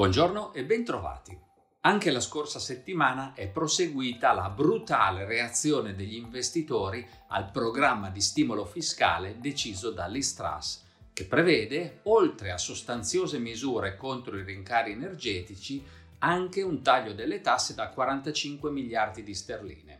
[0.00, 1.38] Buongiorno e bentrovati.
[1.80, 8.64] Anche la scorsa settimana è proseguita la brutale reazione degli investitori al programma di stimolo
[8.64, 15.84] fiscale deciso dall'Istras, che prevede, oltre a sostanziose misure contro i rincari energetici,
[16.20, 19.99] anche un taglio delle tasse da 45 miliardi di sterline.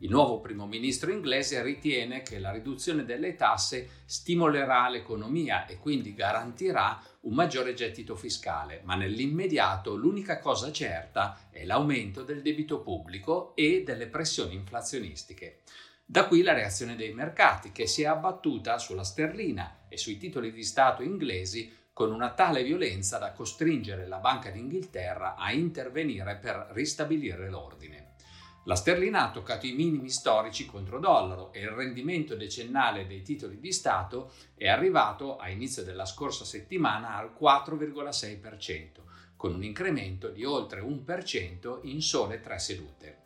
[0.00, 6.12] Il nuovo primo ministro inglese ritiene che la riduzione delle tasse stimolerà l'economia e quindi
[6.12, 13.56] garantirà un maggiore gettito fiscale, ma nell'immediato l'unica cosa certa è l'aumento del debito pubblico
[13.56, 15.62] e delle pressioni inflazionistiche.
[16.04, 20.52] Da qui la reazione dei mercati che si è abbattuta sulla sterlina e sui titoli
[20.52, 26.68] di Stato inglesi con una tale violenza da costringere la Banca d'Inghilterra a intervenire per
[26.72, 28.05] ristabilire l'ordine.
[28.68, 33.60] La sterlina ha toccato i minimi storici contro dollaro e il rendimento decennale dei titoli
[33.60, 39.02] di Stato è arrivato a inizio della scorsa settimana al 4,6%,
[39.36, 43.18] con un incremento di oltre 1% in sole tre sedute.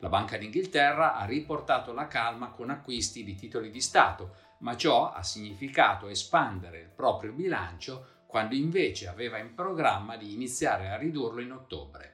[0.00, 5.10] La Banca d'Inghilterra ha riportato la calma con acquisti di titoli di Stato, ma ciò
[5.10, 11.40] ha significato espandere il proprio bilancio quando invece aveva in programma di iniziare a ridurlo
[11.40, 12.12] in ottobre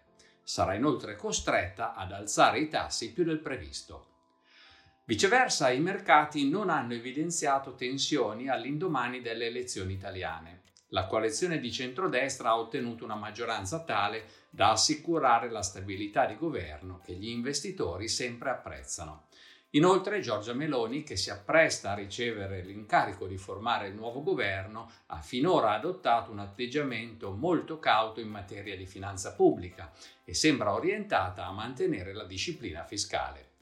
[0.49, 4.07] sarà inoltre costretta ad alzare i tassi più del previsto.
[5.05, 10.63] Viceversa, i mercati non hanno evidenziato tensioni all'indomani delle elezioni italiane.
[10.89, 17.03] La coalizione di centrodestra ha ottenuto una maggioranza tale da assicurare la stabilità di governo
[17.05, 19.27] che gli investitori sempre apprezzano.
[19.73, 25.21] Inoltre Giorgia Meloni, che si appresta a ricevere l'incarico di formare il nuovo governo, ha
[25.21, 29.93] finora adottato un atteggiamento molto cauto in materia di finanza pubblica
[30.25, 33.57] e sembra orientata a mantenere la disciplina fiscale.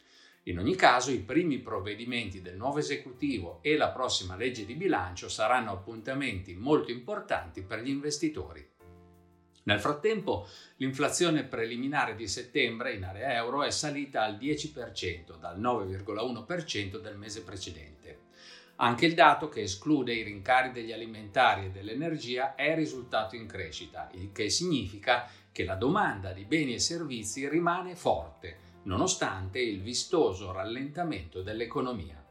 [0.44, 5.28] In ogni caso, i primi provvedimenti del nuovo esecutivo e la prossima legge di bilancio
[5.28, 8.75] saranno appuntamenti molto importanti per gli investitori.
[9.66, 17.00] Nel frattempo, l'inflazione preliminare di settembre in area euro è salita al 10% dal 9,1%
[17.00, 18.18] del mese precedente.
[18.76, 24.08] Anche il dato che esclude i rincari degli alimentari e dell'energia è risultato in crescita,
[24.12, 30.52] il che significa che la domanda di beni e servizi rimane forte, nonostante il vistoso
[30.52, 32.24] rallentamento dell'economia.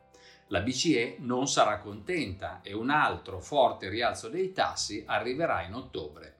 [0.47, 6.34] La BCE non sarà contenta e un altro forte rialzo dei tassi arriverà in ottobre.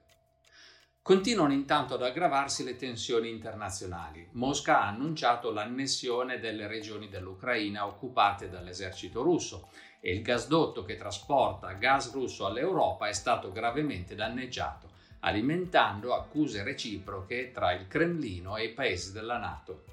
[1.06, 4.26] Continuano intanto ad aggravarsi le tensioni internazionali.
[4.32, 9.68] Mosca ha annunciato l'annessione delle regioni dell'Ucraina occupate dall'esercito russo
[10.00, 14.90] e il gasdotto che trasporta gas russo all'Europa è stato gravemente danneggiato,
[15.20, 19.84] alimentando accuse reciproche tra il Cremlino e i paesi della Nato.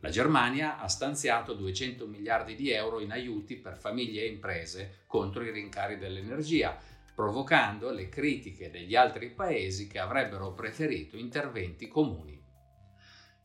[0.00, 5.42] La Germania ha stanziato 200 miliardi di euro in aiuti per famiglie e imprese contro
[5.42, 6.78] i rincari dell'energia,
[7.18, 12.40] provocando le critiche degli altri paesi che avrebbero preferito interventi comuni.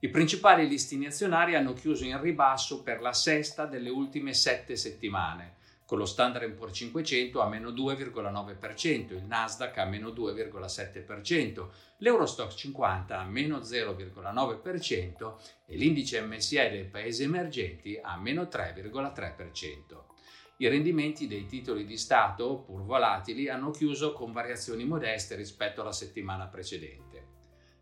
[0.01, 5.55] I principali listi azionari hanno chiuso in ribasso per la sesta delle ultime sette settimane,
[5.87, 11.67] con lo Standard Poor's 500 a meno 2,9%, il Nasdaq a meno 2,7%,
[11.97, 15.33] l'Eurostock 50 a meno 0,9%
[15.65, 20.12] e l'indice MSI dei paesi emergenti a meno 3,3%.
[20.57, 25.91] I rendimenti dei titoli di Stato, pur volatili, hanno chiuso con variazioni modeste rispetto alla
[25.91, 27.27] settimana precedente.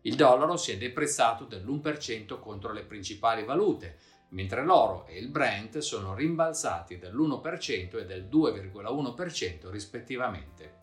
[0.02, 3.98] Il dollaro si è deprezzato dell'1% contro le principali valute,
[4.30, 10.80] mentre l'oro e il Brent sono rimbalzati dell'1% e del 2,1% rispettivamente.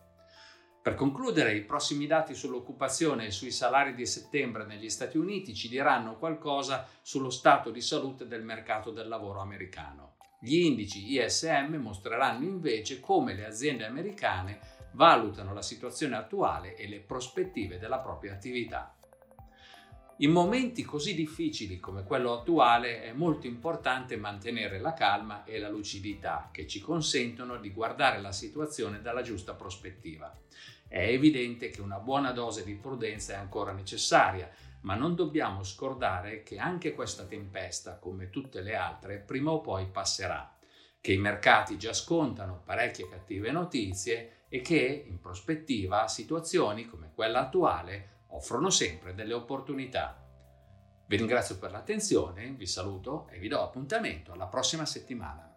[0.82, 5.68] Per concludere, i prossimi dati sull'occupazione e sui salari di settembre negli Stati Uniti ci
[5.68, 10.16] diranno qualcosa sullo stato di salute del mercato del lavoro americano.
[10.42, 14.58] Gli indici ISM mostreranno invece come le aziende americane
[14.92, 18.96] valutano la situazione attuale e le prospettive della propria attività.
[20.20, 25.68] In momenti così difficili come quello attuale è molto importante mantenere la calma e la
[25.68, 30.34] lucidità che ci consentono di guardare la situazione dalla giusta prospettiva.
[30.90, 34.50] È evidente che una buona dose di prudenza è ancora necessaria,
[34.80, 39.86] ma non dobbiamo scordare che anche questa tempesta, come tutte le altre, prima o poi
[39.86, 40.52] passerà,
[41.00, 47.42] che i mercati già scontano parecchie cattive notizie e che, in prospettiva, situazioni come quella
[47.42, 50.20] attuale offrono sempre delle opportunità.
[51.06, 55.56] Vi ringrazio per l'attenzione, vi saluto e vi do appuntamento alla prossima settimana.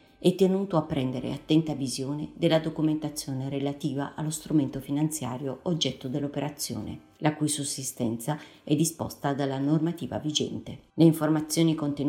[0.23, 7.33] è tenuto a prendere attenta visione della documentazione relativa allo strumento finanziario oggetto dell'operazione, la
[7.33, 10.81] cui sussistenza è disposta dalla normativa vigente.
[10.93, 12.01] Le informazioni contenute